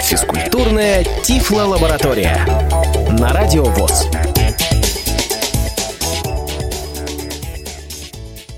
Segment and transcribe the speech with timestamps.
[0.00, 2.38] Физкультурная Тифло-лаборатория.
[3.18, 4.06] На Радио ВОЗ.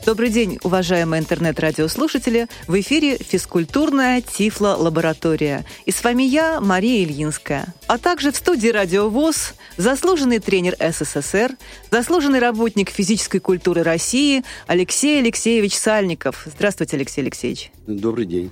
[0.06, 2.46] Добрый день, уважаемые интернет-радиослушатели.
[2.66, 5.66] В эфире физкультурная Тифло-лаборатория.
[5.84, 7.74] И с вами я, Мария Ильинская.
[7.88, 11.56] А также в студии Радио ВОЗ заслуженный тренер СССР,
[11.90, 16.42] заслуженный работник физической культуры России Алексей Алексеевич Сальников.
[16.44, 17.72] Здравствуйте, Алексей Алексеевич.
[17.86, 18.50] Добрый день.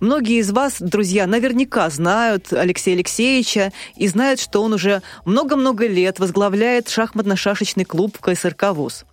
[0.00, 6.20] Многие из вас, друзья, наверняка знают Алексея Алексеевича и знают, что он уже много-много лет
[6.20, 9.04] возглавляет шахматно-шашечный клуб КСРК ВУЗ.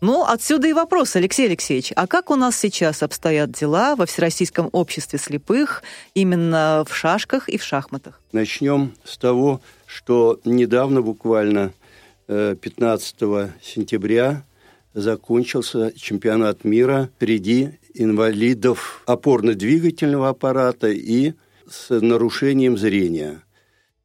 [0.00, 4.70] Ну, отсюда и вопрос, Алексей Алексеевич, а как у нас сейчас обстоят дела во Всероссийском
[4.72, 5.82] обществе слепых
[6.14, 8.18] именно в шашках и в шахматах?
[8.32, 11.72] Начнем с того, что недавно, буквально
[12.28, 14.44] 15 э, сентября,
[14.94, 21.32] закончился чемпионат мира среди инвалидов опорно-двигательного аппарата и
[21.68, 23.42] с нарушением зрения.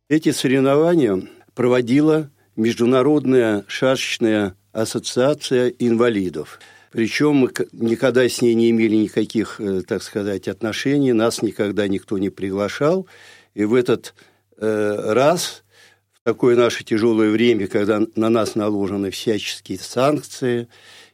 [0.10, 1.22] Эти соревнования
[1.54, 6.60] проводила Международная шашечная ассоциация инвалидов.
[6.92, 12.18] Причем мы никогда с ней не имели никаких, э, так сказать, отношений, нас никогда никто
[12.18, 13.06] не приглашал.
[13.54, 14.16] И в этот
[14.58, 15.64] э, раз,
[16.26, 20.68] такое наше тяжелое время, когда на нас наложены всяческие санкции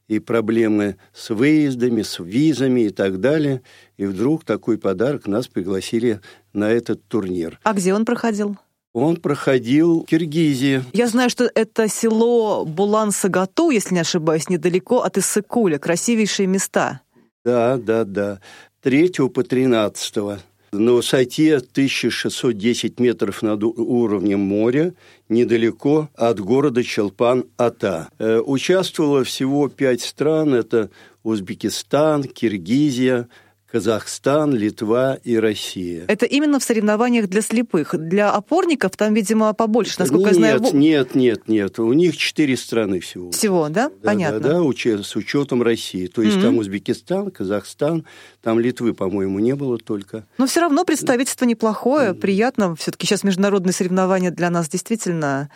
[0.07, 3.61] и проблемы с выездами, с визами и так далее,
[3.97, 6.21] и вдруг такой подарок нас пригласили
[6.53, 7.59] на этот турнир.
[7.63, 8.57] А где он проходил?
[8.93, 10.83] Он проходил в Киргизии.
[10.93, 15.77] Я знаю, что это село Булан-Сагату, если не ошибаюсь, недалеко от Иссыкуля.
[15.77, 17.01] Красивейшие места.
[17.45, 18.39] Да, да, да.
[18.81, 24.93] 3 по 13 на высоте 1610 метров над уровнем моря,
[25.27, 28.07] недалеко от города Челпан-Ата.
[28.17, 30.53] Э, участвовало всего пять стран.
[30.53, 30.89] Это
[31.23, 33.27] Узбекистан, Киргизия,
[33.71, 36.03] Казахстан, Литва и Россия.
[36.09, 37.95] Это именно в соревнованиях для слепых.
[37.97, 40.75] Для опорников там, видимо, побольше, насколько нет, я знаю.
[40.75, 41.79] Нет, нет, нет.
[41.79, 43.31] У них четыре страны всего.
[43.31, 43.89] Всего, да?
[43.89, 44.39] да Понятно.
[44.41, 46.07] Да, да, с учетом России.
[46.07, 46.41] То есть mm-hmm.
[46.41, 48.05] там Узбекистан, Казахстан,
[48.41, 50.25] там Литвы, по-моему, не было только.
[50.37, 52.19] Но все равно представительство неплохое, mm-hmm.
[52.19, 52.75] приятно.
[52.75, 55.49] Все-таки сейчас международные соревнования для нас действительно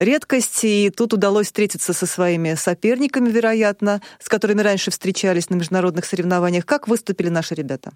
[0.00, 6.04] редкость, и тут удалось встретиться со своими соперниками, вероятно, с которыми раньше встречались на международных
[6.04, 6.66] соревнованиях.
[6.66, 7.92] Как выступили наши ребята?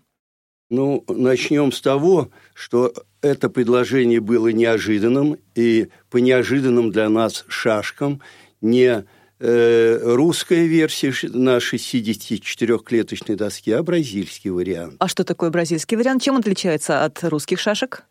[0.70, 8.20] Ну, начнем с того, что это предложение было неожиданным, и по неожиданным для нас шашкам
[8.60, 9.04] не
[9.40, 14.96] э, русская версия на 64-клеточной доске, а бразильский вариант.
[14.98, 16.22] А что такое бразильский вариант?
[16.22, 18.04] Чем он отличается от русских шашек?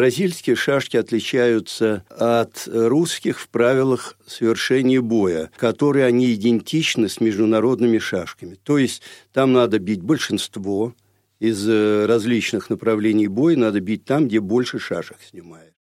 [0.00, 8.54] Бразильские шашки отличаются от русских в правилах совершения боя, которые они идентичны с международными шашками.
[8.62, 9.02] То есть
[9.34, 10.94] там надо бить большинство
[11.38, 15.74] из э, различных направлений боя, надо бить там, где больше шашек снимает.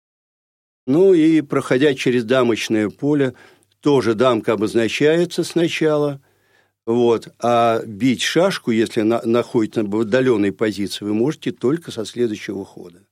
[0.85, 3.35] Ну и проходя через дамочное поле,
[3.79, 6.19] тоже дамка обозначается сначала,
[6.85, 12.65] вот, а бить шашку, если она находится в отдаленной позиции, вы можете только со следующего
[12.65, 13.05] хода.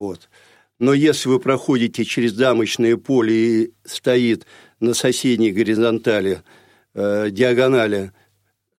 [0.00, 0.30] Вот.
[0.78, 4.46] Но если вы проходите через дамочное поле и стоит
[4.80, 6.42] на соседней горизонтали,
[6.94, 8.12] э, диагонали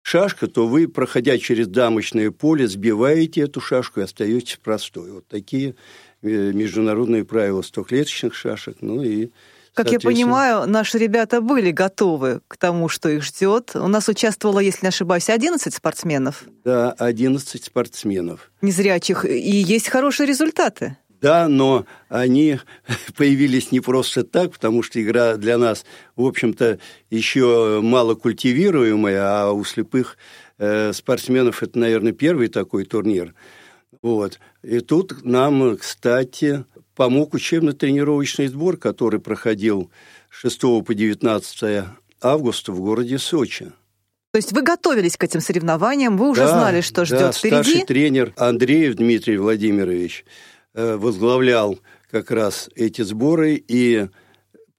[0.02, 5.12] шашка, то вы, проходя через дамочное поле, сбиваете эту шашку и остаетесь простой.
[5.12, 5.76] Вот такие
[6.24, 8.78] э, международные правила стоклеточных шашек.
[8.82, 9.30] Ну и
[9.74, 13.72] как я понимаю, наши ребята были готовы к тому, что их ждет.
[13.76, 16.44] У нас участвовало, если не ошибаюсь, 11 спортсменов.
[16.66, 18.52] Да, 11 спортсменов.
[18.62, 19.24] Незрячих.
[19.24, 20.98] И есть хорошие результаты.
[21.22, 22.60] Да, но они
[23.16, 26.80] появились не просто так, потому что игра для нас, в общем-то,
[27.12, 30.18] еще мало культивируемая, а у слепых
[30.58, 33.36] э, спортсменов это, наверное, первый такой турнир.
[34.02, 34.40] Вот.
[34.64, 36.66] И тут нам, кстати,
[36.96, 39.92] помог учебно-тренировочный сбор, который проходил
[40.30, 41.86] 6 по 19
[42.20, 43.72] августа в городе Сочи.
[44.32, 47.64] То есть вы готовились к этим соревнованиям, вы уже да, знали, что ждет да, впереди?
[47.64, 50.26] старший тренер Андреев Дмитрий Владимирович–
[50.74, 51.80] возглавлял
[52.10, 54.08] как раз эти сборы и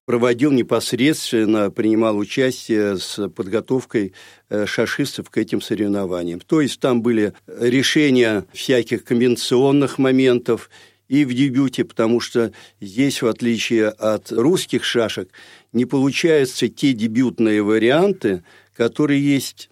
[0.05, 4.12] проводил непосредственно, принимал участие с подготовкой
[4.49, 6.41] э, шашистов к этим соревнованиям.
[6.41, 10.71] То есть там были решения всяких конвенционных моментов
[11.09, 15.31] и в дебюте, потому что здесь, в отличие от русских шашек,
[15.73, 18.43] не получаются те дебютные варианты,
[18.77, 19.71] которые есть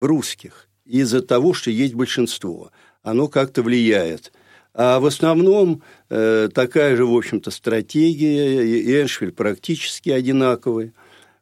[0.00, 2.72] в русских, из-за того, что есть большинство.
[3.02, 4.32] Оно как-то влияет–
[4.74, 10.92] а в основном э, такая же, в общем-то, стратегия, и Эншвиль практически одинаковый.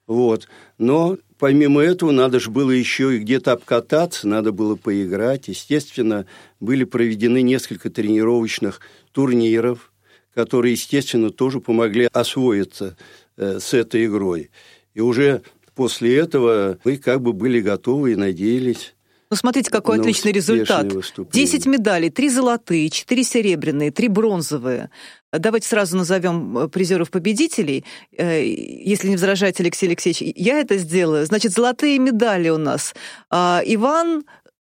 [0.06, 0.48] Вот.
[0.78, 5.48] Но помимо этого, надо же было еще и где-то обкататься, надо было поиграть.
[5.48, 6.26] Естественно,
[6.60, 8.80] были проведены несколько тренировочных
[9.12, 9.92] турниров,
[10.34, 12.96] которые, естественно, тоже помогли освоиться
[13.36, 14.50] э, с этой игрой.
[14.94, 15.42] И уже
[15.75, 18.94] после этого мы как бы были готовы и надеялись
[19.30, 20.86] ну, смотрите, какой отличный результат.
[20.88, 24.90] 10 медалей, 3 золотые, 4 серебряные, 3 бронзовые.
[25.32, 27.84] Давайте сразу назовем э, призеров-победителей.
[28.16, 31.26] Э, если не возражаете, Алексей Алексеевич, я это сделаю.
[31.26, 32.94] Значит, золотые медали у нас.
[33.28, 34.25] А, Иван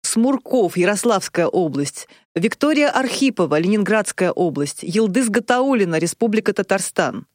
[0.02, 2.08] Смурков, Ярославская область.
[2.34, 4.82] Виктория Архипова, Ленинградская область.
[4.82, 7.26] Елдыс Гатаулина, Республика Татарстан.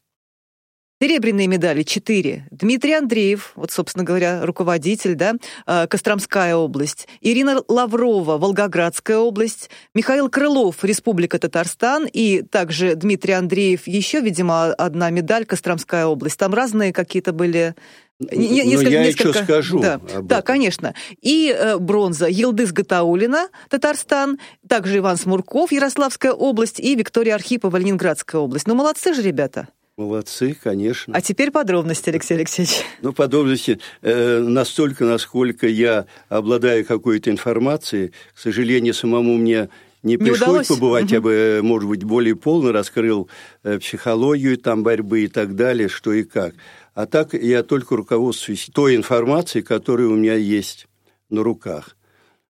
[1.01, 2.45] Серебряные медали– четыре.
[2.51, 5.33] Дмитрий Андреев, вот, собственно говоря, руководитель, да,
[5.65, 7.07] э, Костромская область.
[7.21, 9.71] Ирина Лаврова, Волгоградская область.
[9.95, 12.06] Михаил Крылов, Республика Татарстан.
[12.06, 16.38] И также Дмитрий Андреев, еще, видимо, одна медаль, Костромская область.
[16.38, 17.74] Там разные какие-то были
[18.19, 19.30] не, несколько, я несколько...
[19.30, 19.80] еще скажу.
[19.80, 20.94] Да, да, конечно.
[21.19, 24.38] И э, бронза Елдыс Гатаулина, Татарстан,
[24.68, 28.68] также Иван Смурков, Ярославская область, и Виктория Архипова, Ленинградская область.
[28.68, 29.68] Ну, молодцы же ребята.
[30.01, 31.13] Молодцы, конечно.
[31.15, 32.81] А теперь подробности, Алексей Алексеевич.
[33.03, 38.12] Ну, подробности э, настолько, насколько я обладаю какой-то информацией.
[38.33, 39.69] К сожалению, самому мне
[40.01, 40.68] не, не пришлось удалось?
[40.68, 41.13] побывать, угу.
[41.13, 43.30] я бы, может быть, более полно раскрыл
[43.63, 46.56] э, психологию там борьбы и так далее, что и как.
[46.95, 50.88] А так я только руководствуюсь той информацией, которая у меня есть
[51.30, 51.95] на руках.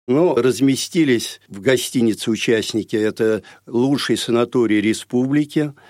[0.05, 5.71] Но разместились в гостинице участники, это лучший санаторий республики–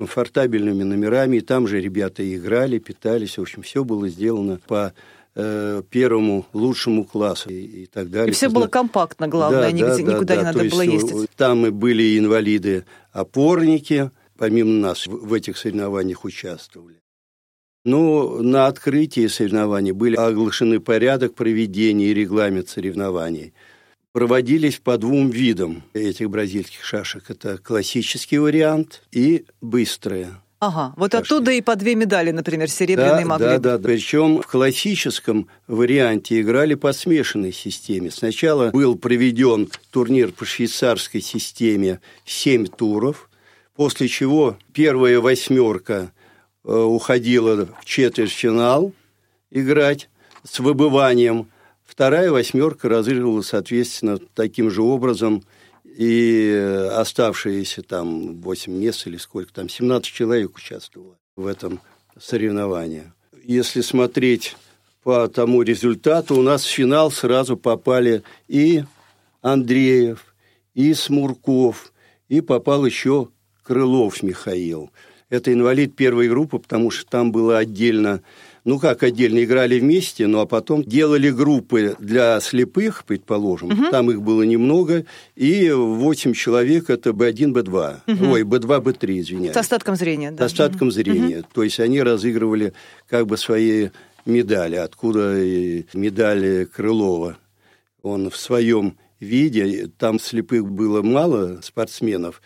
[0.00, 4.94] комфортабельными номерами, и там же ребята играли, питались, в общем, все было сделано по
[5.34, 8.30] э, первому лучшему классу и, и так далее.
[8.30, 11.28] И все было компактно, главное, да, нигде, да, никуда да, не надо было ездить.
[11.36, 16.96] Там и были инвалиды-опорники, помимо нас в этих соревнованиях участвовали.
[17.84, 23.52] Ну, на открытии соревнований были оглашены порядок проведения и регламент соревнований–
[24.12, 27.30] проводились по двум видам этих бразильских шашек.
[27.30, 30.36] Это классический вариант и быстрые.
[30.58, 31.24] Ага, вот шашки.
[31.24, 33.82] оттуда и по две медали, например, серебряные да, могли Да, да, да.
[33.82, 38.10] Причем в классическом варианте играли по смешанной системе.
[38.10, 43.30] Сначала был проведен турнир по швейцарской системе семь туров,
[43.74, 46.12] после чего первая восьмерка
[46.64, 48.92] э, уходила в четвертьфинал
[49.50, 50.10] играть
[50.44, 51.48] с выбыванием–
[52.00, 55.44] Вторая восьмерка разыгрывала, соответственно, таким же образом,
[55.84, 61.78] и оставшиеся там 8 мест или сколько там, 17 человек участвовало в этом
[62.18, 63.12] соревновании.
[63.44, 64.56] Если смотреть
[65.02, 68.82] по тому результату, у нас в финал сразу попали и
[69.42, 70.34] Андреев,
[70.72, 71.92] и Смурков,
[72.30, 73.28] и попал еще
[73.62, 74.90] Крылов Михаил.
[75.28, 78.22] Это инвалид первой группы, потому что там было отдельно
[78.64, 83.90] ну как отдельно играли вместе, ну а потом делали группы для слепых, предположим, угу.
[83.90, 85.04] там их было немного,
[85.36, 88.32] и 8 человек это Б1, Б2, угу.
[88.32, 89.54] ой, Б2, Б3, извиняюсь.
[89.54, 90.48] С остатком зрения, да.
[90.48, 90.94] С остатком угу.
[90.94, 91.46] зрения, угу.
[91.52, 92.72] то есть они разыгрывали
[93.08, 93.90] как бы свои
[94.26, 97.38] медали, откуда и медали Крылова.
[98.02, 102.40] Он в своем виде, там слепых было мало спортсменов,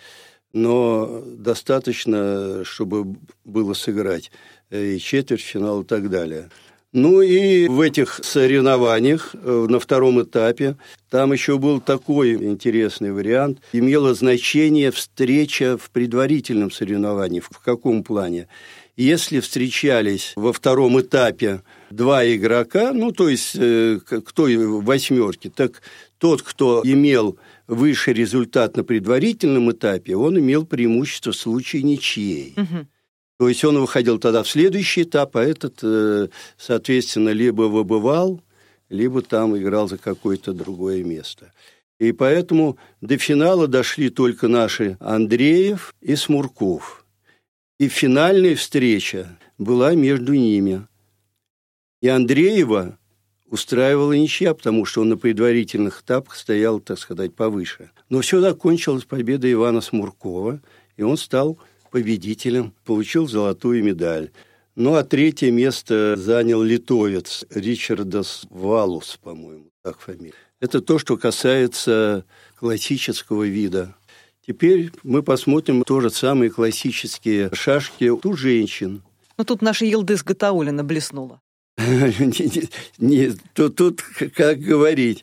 [0.52, 4.30] но достаточно, чтобы было сыграть.
[4.74, 6.50] Э, и четвертьфинал и так далее.
[6.92, 10.76] Ну и в этих соревнованиях э, на втором этапе
[11.10, 13.60] там еще был такой интересный вариант.
[13.72, 17.40] Имело значение встреча в предварительном соревновании.
[17.40, 18.48] В каком плане?
[18.96, 25.82] Если встречались во втором этапе два игрока, ну, то есть э, кто в восьмерке, так
[26.18, 32.54] тот, кто имел высший результат на предварительном этапе, он имел преимущество в случае ничьей.
[32.56, 32.86] Угу.
[33.38, 38.40] То есть он выходил тогда в следующий этап, а этот, э, соответственно, либо выбывал,
[38.88, 41.52] либо там играл за какое-то другое место.
[41.98, 47.04] И поэтому до финала дошли только наши Андреев и Смурков.
[47.78, 50.86] И финальная встреча была между ними.
[52.00, 52.98] И Андреева
[53.46, 57.90] устраивала ничья, потому что он на предварительных этапах стоял, так сказать, повыше.
[58.08, 60.60] Но все закончилось победой Ивана Смуркова,
[60.96, 61.58] и он стал
[61.94, 64.32] победителем, получил золотую медаль.
[64.74, 70.34] Ну, а третье место занял литовец Ричардас Валус, по-моему, так фамилия.
[70.58, 72.24] Это то, что касается
[72.58, 73.94] классического вида.
[74.44, 79.04] Теперь мы посмотрим тоже самые классические шашки у женщин.
[79.38, 81.40] Ну, тут наша Елдыс Гатаулина блеснула.
[81.78, 84.02] Не, тут, тут
[84.34, 85.22] как говорить,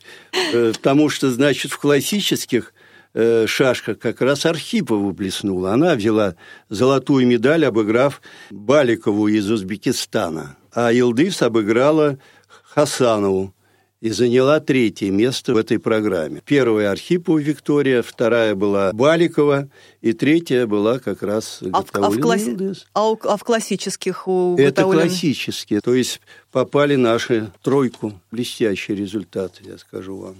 [0.54, 2.72] э, потому что, значит, в классических
[3.14, 5.72] Э, шашка как раз Архипова блеснула.
[5.72, 6.34] Она взяла
[6.70, 10.56] золотую медаль, обыграв Баликову из Узбекистана.
[10.72, 12.18] А Илдыс обыграла
[12.64, 13.54] Хасанову
[14.00, 16.40] и заняла третье место в этой программе.
[16.44, 19.68] Первая Архипова Виктория, вторая была Баликова,
[20.00, 22.56] и третья была как раз а в, а в, класси...
[22.94, 23.18] а, у...
[23.22, 28.14] а в классических у Это классические, то есть попали наши тройку.
[28.30, 30.36] Блестящий результат, я скажу вам.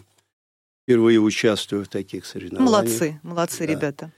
[0.83, 2.71] Впервые участвую в таких соревнованиях.
[2.71, 3.73] Молодцы, молодцы да.
[3.73, 4.12] ребята.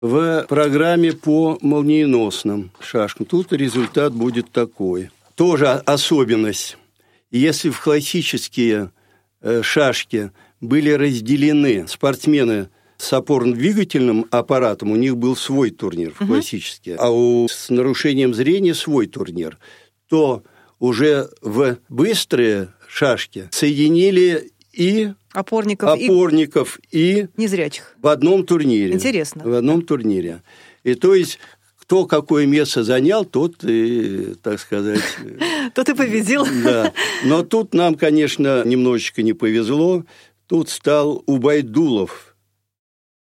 [0.00, 5.10] В программе по молниеносным шашкам тут результат будет такой.
[5.34, 6.76] Тоже особенность
[7.30, 8.90] если в классические
[9.40, 16.96] э, шашки были разделены спортсмены с опорно-двигательным аппаратом, у них был свой турнир в классические,
[16.96, 19.58] а у с нарушением зрения свой турнир,
[20.08, 20.42] то
[20.80, 28.92] уже в быстрые шашки соединили и опорников, опорников и, и незрячих в одном турнире.
[28.94, 29.42] Интересно.
[29.44, 30.42] В одном турнире.
[30.84, 31.38] И то есть
[31.88, 35.00] кто какое место занял, тот и, так сказать...
[35.74, 36.46] Тот и победил.
[36.62, 36.92] Да.
[37.24, 40.04] Но тут нам, конечно, немножечко не повезло.
[40.46, 42.36] Тут стал Убайдулов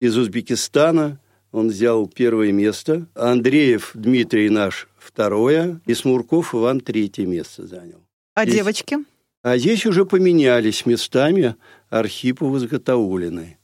[0.01, 1.21] из Узбекистана.
[1.53, 3.07] Он взял первое место.
[3.15, 5.79] Андреев Дмитрий наш второе.
[5.85, 8.03] И Смурков Иван третье место занял.
[8.35, 8.55] А здесь...
[8.55, 8.97] девочки?
[9.41, 11.55] А здесь уже поменялись местами
[11.89, 13.57] Архипова с Гатаулиной.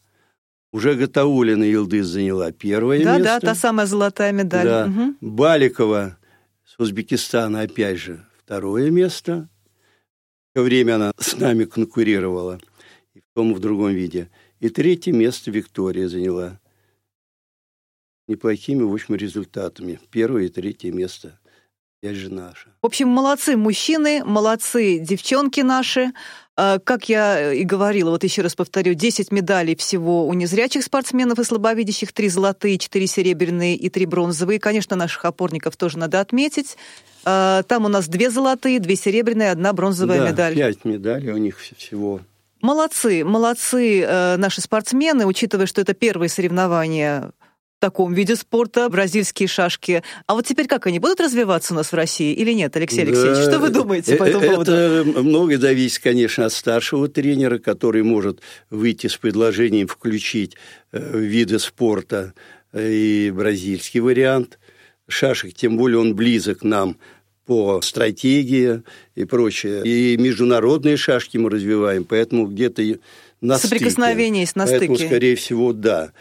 [0.72, 3.24] Уже Гатаулина Илдыз заняла первое да, место.
[3.24, 4.66] Да, да, та самая золотая медаль.
[4.66, 4.86] Да.
[4.88, 5.16] Угу.
[5.22, 6.18] Баликова
[6.66, 9.48] с Узбекистана опять же второе место.
[10.54, 12.60] В время она с нами конкурировала
[13.14, 14.30] и в том и в другом виде.
[14.60, 16.60] И третье место Виктория заняла.
[18.28, 20.00] Неплохими, в общем, результатами.
[20.10, 21.40] Первое и третье место
[22.06, 22.70] опять же наша.
[22.82, 26.12] В общем, молодцы мужчины, молодцы девчонки наши.
[26.58, 31.38] А, как я и говорила, вот еще раз повторю, 10 медалей всего у незрячих спортсменов
[31.40, 34.60] и слабовидящих, 3 золотые, 4 серебряные и 3 бронзовые.
[34.60, 36.78] Конечно, наших опорников тоже надо отметить.
[37.26, 40.56] А, там у нас 2 золотые, 2 серебряные, 1 бронзовая да, медаль.
[40.56, 42.22] 5 медалей у них всего.
[42.62, 47.32] Молодцы, молодцы э, наши спортсмены, учитывая, что это первые соревнования
[47.78, 50.02] в таком виде спорта, бразильские шашки.
[50.28, 53.38] А вот теперь как они будут развиваться у нас в России или нет, Алексей Алексеевич?
[53.38, 54.72] Да, что вы думаете по этому это поводу?
[54.72, 60.56] Это многое зависит, конечно, от старшего тренера, который может выйти с предложением включить
[60.92, 62.34] э, виды спорта
[62.72, 64.58] э, и бразильский вариант
[65.08, 66.98] шашек, тем более он близок нам
[67.46, 68.82] по стратегии
[69.16, 69.84] и прочее.
[69.84, 72.82] И международные шашки мы развиваем, поэтому где-то
[73.42, 74.60] на Соприкосновение стыке.
[74.60, 75.10] на Поэтому, стыке.
[75.10, 76.12] скорее всего, да.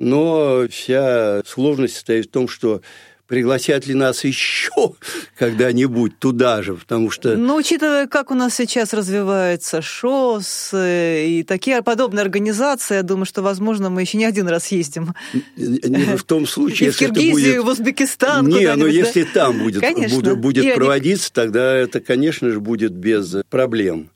[0.00, 2.80] Но вся сложность состоит в том, что
[3.26, 4.94] пригласят ли нас еще
[5.38, 7.36] когда-нибудь туда же, потому что...
[7.36, 13.42] Ну, учитывая, как у нас сейчас развивается ШОС и такие подобные организации, я думаю, что,
[13.42, 15.14] возможно, мы еще не один раз ездим.
[15.56, 17.64] Не в том случае, и если в Киргизию, это будет...
[17.64, 18.48] в Узбекистан.
[18.48, 20.16] Не, но если там будет, Конечно.
[20.16, 21.46] будет, будет проводиться, они...
[21.46, 24.10] тогда это, конечно же, будет без проблем.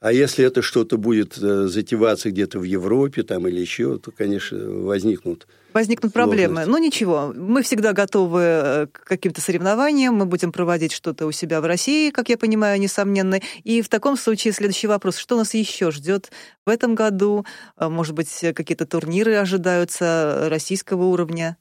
[0.00, 4.56] А если это что-то будет э, затеваться где-то в Европе там или еще, то, конечно,
[4.56, 6.64] возникнут Возникнут проблемы.
[6.66, 11.60] Но ничего, мы всегда готовы э, к каким-то соревнованиям, мы будем проводить что-то у себя
[11.60, 13.40] в России, как я понимаю, несомненно.
[13.64, 16.30] И в таком случае следующий вопрос, что нас еще ждет
[16.64, 17.44] в этом году?
[17.76, 21.56] Э, может быть, какие-то турниры ожидаются российского уровня?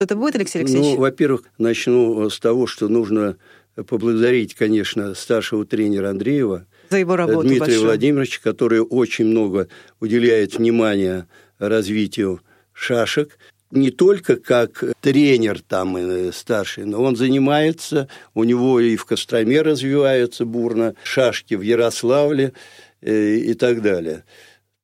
[0.00, 0.94] Это будет, Алексей Алексеевич?
[0.94, 3.36] Ну, во-первых, начну с того, что нужно
[3.74, 7.84] поблагодарить, конечно, старшего тренера Андреева, за его работу Дмитрия большую.
[7.84, 9.68] Владимировича, который очень много
[10.00, 11.28] уделяет внимания
[11.58, 12.40] развитию
[12.72, 13.38] шашек.
[13.70, 19.62] Не только как тренер там э, старший, но он занимается, у него и в Костроме
[19.62, 22.52] развиваются бурно шашки, в Ярославле
[23.00, 24.24] э, и так далее.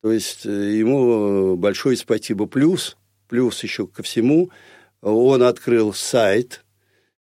[0.03, 2.47] То есть э, ему большое спасибо.
[2.47, 2.97] Плюс,
[3.29, 4.51] плюс еще ко всему,
[5.03, 6.63] он открыл сайт,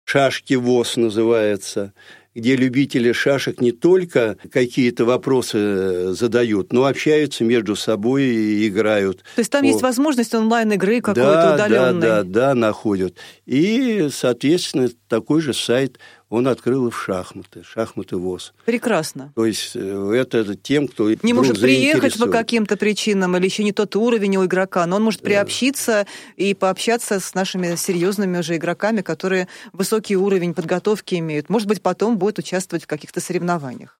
[0.06, 1.94] «Шашки ВОЗ» называется–
[2.40, 9.24] где любители шашек не только какие-то вопросы э, задают, но общаются между собой и играют.
[9.36, 9.66] То есть там по...
[9.66, 12.02] есть возможность онлайн-игры какой-то да, удаленной?
[12.02, 13.16] Да, да, да, находят.
[13.46, 18.54] И, соответственно, такой же сайт он открыл и в шахматы, шахматы ВОЗ.
[18.66, 19.34] Прекрасно.
[19.36, 23.72] То есть э, это тем, кто Не может приехать по каким-то причинам, или еще не
[23.72, 26.44] тот уровень у игрока, но он может приобщиться да.
[26.44, 31.50] и пообщаться с нашими серьезными уже игроками, которые высокий уровень подготовки имеют.
[31.50, 34.00] Может быть, потом будет участвовать в каких-то соревнованиях.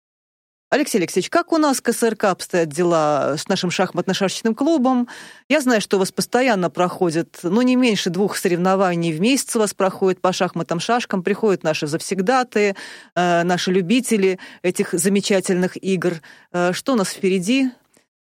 [0.72, 5.08] Алексей Алексеевич, как у нас КСРК обстоят дела с нашим шахматно-шашечным клубом?
[5.48, 9.60] Я знаю, что у вас постоянно проходит, ну, не меньше двух соревнований в месяц у
[9.60, 12.76] вас проходит по шахматам-шашкам, приходят наши завсегдаты,
[13.16, 16.22] э, наши любители этих замечательных игр.
[16.52, 17.72] Э, что у нас впереди?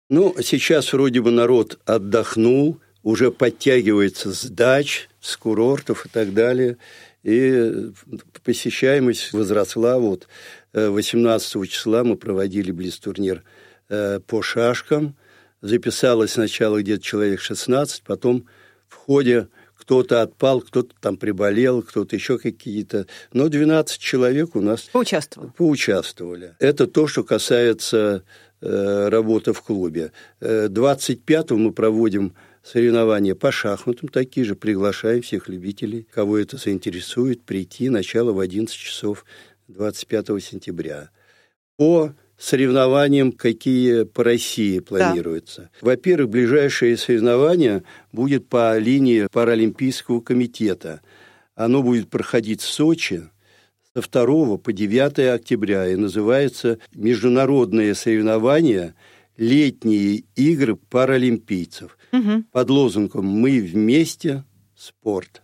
[0.09, 6.77] Ну, сейчас вроде бы народ отдохнул, уже подтягивается с дач, с курортов и так далее,
[7.27, 7.91] и
[8.45, 10.29] посещаемость возросла вот
[10.73, 13.43] 18 числа мы проводили близ-турнир
[13.89, 15.17] по шашкам.
[15.61, 18.47] Записалось сначала где-то человек 16, потом
[18.89, 19.49] в ходе
[19.87, 23.07] кто-то отпал, кто-то там приболел, кто-то еще какие-то.
[23.33, 25.51] Но 12 человек у нас поучаствовали.
[25.57, 26.55] поучаствовали.
[26.59, 28.25] Это то, что касается
[28.61, 30.11] э, работы в клубе.
[30.41, 32.35] 25-го э, мы проводим
[32.67, 34.57] соревнования по шахматам, такие же.
[34.57, 37.89] Приглашаем всех любителей, кого это заинтересует, прийти.
[37.89, 39.25] Начало в 11 часов
[39.69, 41.11] 25 сентября.
[41.77, 45.63] По соревнованиям, какие по России планируются.
[45.63, 45.71] Да.
[45.81, 47.83] Во-первых, ближайшее соревнование
[48.13, 51.01] будет по линии Паралимпийского комитета.
[51.55, 53.23] Оно будет проходить в Сочи
[53.95, 58.95] со 2 по 9 октября и называется «Международные соревнования
[59.39, 62.45] летние игры паралимпийцев» угу.
[62.53, 64.45] под лозунгом «Мы вместе.
[64.75, 65.43] Спорт».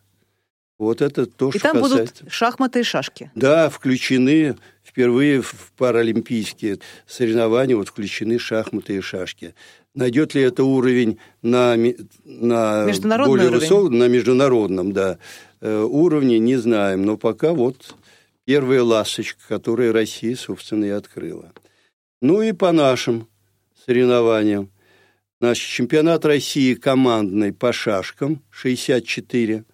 [0.82, 2.24] Вот это то, и что там касается...
[2.24, 3.30] будут шахматы и шашки.
[3.36, 9.54] Да, включены впервые в паралимпийские соревнования вот включены шахматы и шашки.
[9.94, 11.76] Найдет ли это уровень на,
[12.24, 12.86] на
[13.24, 13.50] более уровень.
[13.50, 15.18] высоком, на международном да,
[15.60, 17.04] э, уровне, не знаем.
[17.04, 17.94] Но пока вот
[18.44, 21.52] первая ласточка, которую Россия, собственно, и открыла.
[22.20, 23.28] Ну и по нашим
[23.86, 24.71] соревнованиям.
[25.42, 29.64] Наш чемпионат России командный по шашкам 64,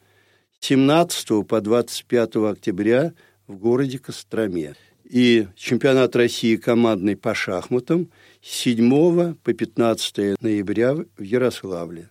[0.61, 3.13] 17 по 25 октября
[3.47, 8.11] в городе Костроме и чемпионат России командный по шахматам
[8.41, 12.09] с 7 по 15 ноября в Ярославле.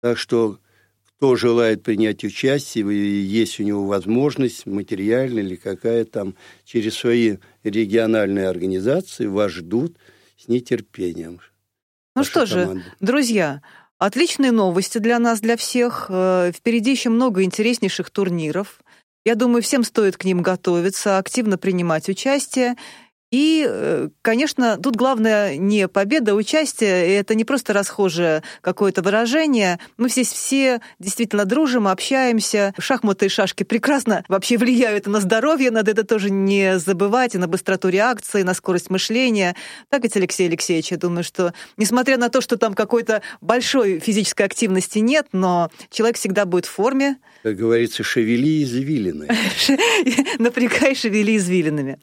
[0.00, 0.58] Так что
[1.04, 2.86] кто желает принять участие,
[3.26, 9.98] есть у него возможность материальная или какая там, через свои региональные организации вас ждут
[10.38, 11.40] с нетерпением.
[12.14, 12.80] Ну что команда.
[12.80, 13.62] же, друзья,
[13.98, 16.06] отличные новости для нас, для всех.
[16.08, 18.80] Э, впереди еще много интереснейших турниров.
[19.24, 22.76] Я думаю, всем стоит к ним готовиться, активно принимать участие.
[23.34, 27.16] И, э, конечно, тут главное не победа, а участие.
[27.16, 29.80] Это не просто расхожее какое-то выражение.
[29.96, 32.72] Мы здесь все действительно дружим, общаемся.
[32.78, 35.72] Шахматы и шашки прекрасно вообще влияют на здоровье.
[35.72, 37.34] Надо это тоже не забывать.
[37.34, 39.56] И на быстроту реакции, на скорость мышления.
[39.88, 44.42] Так ведь, Алексей Алексеевич, я думаю, что несмотря на то, что там какой-то большой физической
[44.46, 47.16] активности нет, но человек всегда будет в форме.
[47.42, 49.26] Как говорится, шевели извилины.
[50.38, 51.98] Напрягай, шевели извилинами.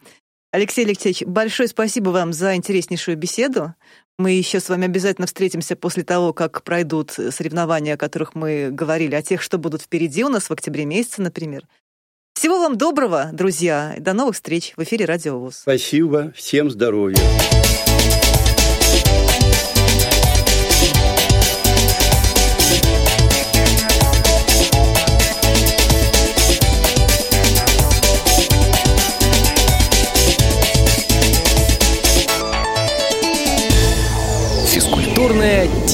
[0.51, 3.73] Алексей Алексеевич, большое спасибо вам за интереснейшую беседу.
[4.17, 9.15] Мы еще с вами обязательно встретимся после того, как пройдут соревнования, о которых мы говорили,
[9.15, 11.65] о тех, что будут впереди у нас в октябре месяце, например.
[12.33, 13.95] Всего вам доброго, друзья.
[13.97, 15.59] До новых встреч в эфире Радио ВОЗ.
[15.59, 16.33] Спасибо.
[16.35, 17.17] Всем здоровья.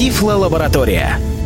[0.08, 1.37] Тифло-лаборатория.